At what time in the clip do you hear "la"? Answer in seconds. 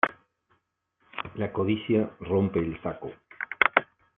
1.35-1.51